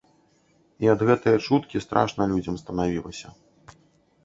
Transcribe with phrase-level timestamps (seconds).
[0.85, 3.27] І ад гэтае чуткі страшна людзям станавілася.